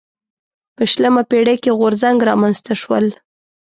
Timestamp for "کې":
1.63-1.71